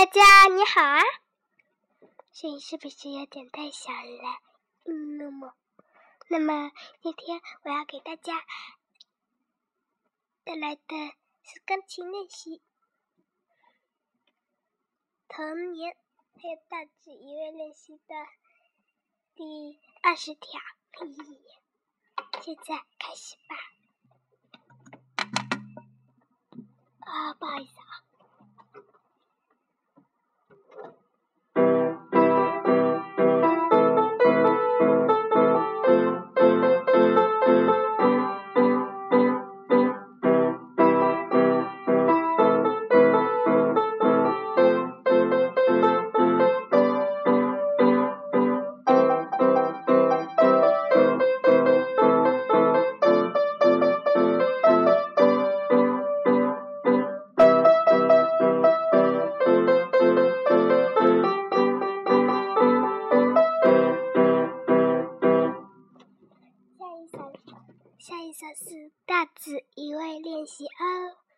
[0.00, 1.02] 大家你好啊！
[2.32, 4.40] 声音是不是有点太小了？
[4.86, 5.52] 嗯，那么，
[6.30, 6.72] 那么
[7.02, 8.42] 今天我要给大家
[10.42, 10.82] 带来的
[11.42, 12.62] 是钢琴练习，
[15.28, 15.94] 童年
[16.34, 18.14] 还有大致一位练习的
[19.34, 20.62] 第二十条。
[22.40, 23.54] 现在开始吧。
[27.00, 28.09] 啊，不好意思啊。
[68.00, 71.29] 下一首是大字一位练习哦。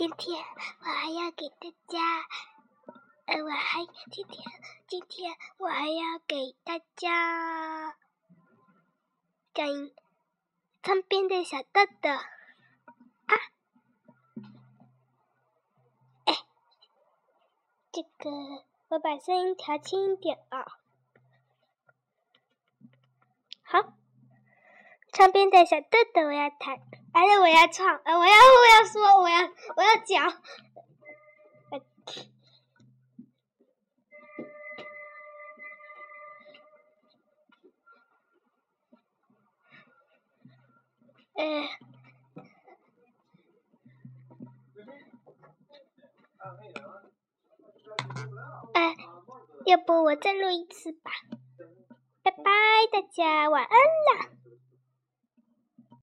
[0.00, 0.42] 今天
[0.78, 1.98] 我还要给大家，
[3.26, 4.42] 呃，我还今天
[4.86, 7.98] 今天我还要给大家
[9.52, 9.66] 讲
[10.82, 12.08] 窗边的小豆豆。
[12.08, 13.36] 啊，
[16.24, 16.34] 哎，
[17.92, 18.30] 这个
[18.88, 20.64] 我把声音调轻一点啊，
[23.60, 23.92] 好，
[25.12, 26.80] 窗边的小豆豆我要弹。
[27.20, 28.32] 而且我要唱，呃，我要我
[28.78, 29.42] 要说，我要
[29.76, 30.26] 我要讲，
[41.34, 41.68] 呃，
[49.66, 51.10] 要不我再录一次吧，
[52.22, 52.44] 拜拜，
[52.90, 54.39] 大家晚安啦。